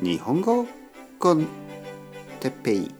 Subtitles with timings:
[0.00, 0.64] 日本語
[1.18, 1.48] コン
[2.38, 2.94] テッペイ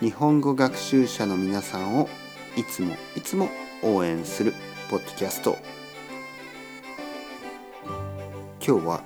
[0.00, 2.08] 日本語学習者の皆さんを
[2.56, 3.48] いつもいつも
[3.82, 4.54] 応援する
[4.88, 5.58] ポッドキャスト。
[8.64, 9.04] 今日は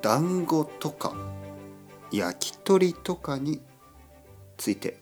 [0.00, 1.12] 団子とか
[2.12, 3.60] 焼き鳥とかに
[4.56, 5.00] ついて。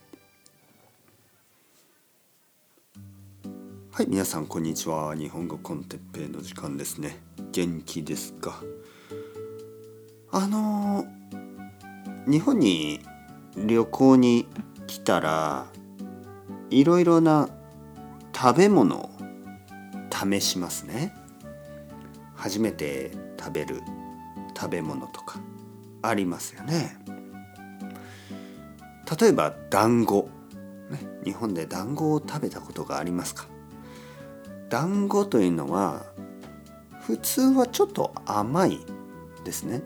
[3.91, 5.15] はい皆さんこんにちは。
[5.15, 7.19] 日本語コンテッペイの時間ですね。
[7.51, 8.59] 元気ですか？
[10.33, 11.05] あの
[12.25, 13.01] 日本に
[13.55, 14.47] 旅行に
[14.87, 15.65] 来たら
[16.69, 17.49] いろいろな
[18.33, 19.09] 食べ物を
[20.09, 21.13] 試しますね。
[22.33, 23.81] 初めて食べる
[24.55, 25.39] 食べ物とか
[26.01, 26.97] ありますよね。
[29.19, 30.29] 例えば団子、
[30.89, 33.47] ね、日本で団子を食べたことがありますか？
[34.69, 36.05] 団子というのは
[37.01, 38.79] 普通はちょっと甘い
[39.43, 39.81] ですね。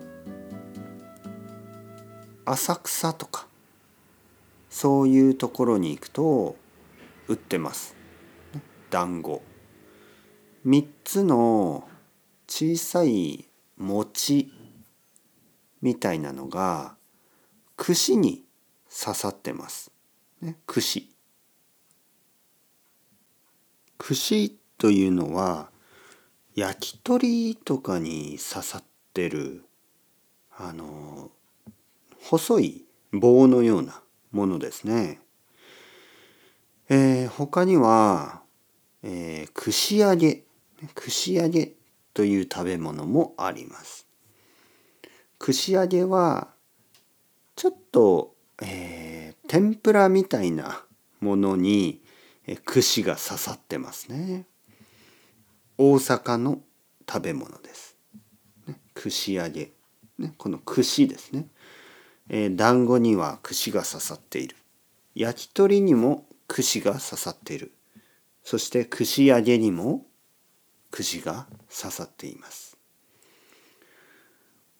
[2.46, 3.46] 浅草とか
[4.70, 6.56] そういうところに行くと
[7.28, 7.96] 売ってます。
[8.90, 9.42] 団子。
[10.64, 11.88] 3つの
[12.46, 14.52] 小さい餅
[15.82, 16.96] みたいなのが
[17.76, 18.44] 串に
[18.88, 19.90] 刺さってます、
[20.40, 21.10] ね、串。
[23.98, 25.70] 串というのは
[26.54, 29.64] 焼き鳥とかに刺さってる
[30.56, 31.30] あの
[32.28, 35.20] 細い棒のようなものですね。
[36.88, 38.42] えー、他には、
[39.04, 40.42] えー、串揚げ
[40.96, 41.74] 串揚げ
[42.14, 44.08] という食べ物もあります。
[45.38, 46.48] 串揚げは
[47.54, 50.84] ちょっと、えー、天ぷらみたいな
[51.20, 52.02] ものに、
[52.48, 54.46] えー、串が刺さってますね。
[55.78, 56.60] 大阪の
[57.08, 57.96] 食べ物です。
[58.66, 59.70] ね、串揚げ、
[60.18, 61.46] ね、この串ですね。
[62.28, 64.56] えー、団子には串が刺さっている。
[65.14, 67.72] 焼き鳥にも串が刺さっている。
[68.42, 70.06] そして串揚げにも
[70.90, 72.76] 串が刺さっています。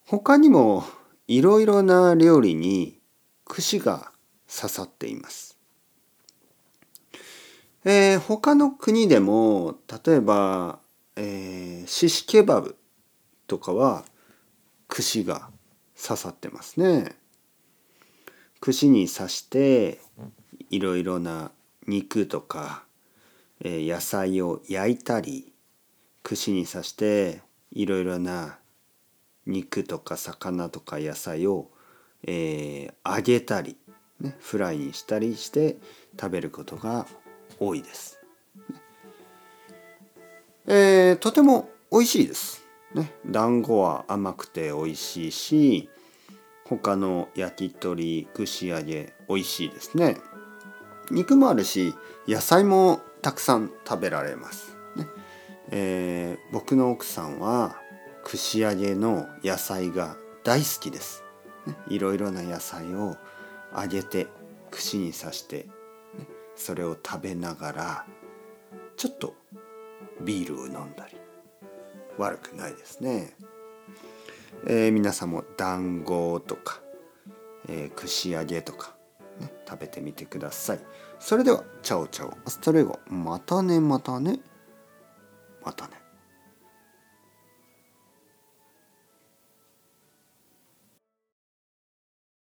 [0.07, 0.85] 他にも
[1.27, 3.01] いろいろな料理に
[3.45, 4.13] 串が
[4.49, 5.59] 刺さっています、
[7.85, 10.79] えー、他の国でも例えば、
[11.17, 12.77] えー、シシケバブ
[13.49, 14.05] とかは
[14.87, 15.51] 串が
[16.01, 17.17] 刺さってますね。
[18.61, 19.99] 串に刺して
[20.71, 21.51] いろいろな
[21.87, 22.85] 肉とか、
[23.61, 25.53] えー、野菜を焼いたり
[26.23, 27.41] 串に刺して
[27.71, 28.59] いろいろな
[29.47, 31.71] 肉とか魚とか野菜を、
[32.25, 33.77] えー、揚げたり、
[34.21, 35.77] ね、フライにしたりして
[36.19, 37.07] 食べることが
[37.61, 38.19] 多いです。
[40.67, 42.67] えー、とても美味しいです。
[42.95, 45.91] ね、団子は甘くて美味しいし
[46.69, 50.17] 他の焼き鳥串揚げ美味しいですね。
[51.11, 51.95] 肉もあるし
[52.27, 55.07] 野菜もたくさん食べられます、ね。
[55.71, 57.81] えー、僕の奥さんは
[58.25, 61.23] 串揚げの野菜が大好きです、
[61.67, 63.17] ね、いろいろな野菜を
[63.77, 64.27] 揚げて
[64.73, 65.59] 串に刺して、
[66.19, 66.27] ね、
[66.57, 68.07] それを食べながら
[68.97, 69.35] ちょっと
[70.21, 71.17] ビールを飲んだり
[72.19, 73.35] 悪くないですね。
[74.67, 76.81] えー、皆さんも団子とか、
[77.69, 78.97] えー、串揚げとか、
[79.41, 80.81] ね、食べてみてください。
[81.19, 84.41] それでは、 ciao ciao、hasta luego、またねまたね、
[85.65, 86.06] またね。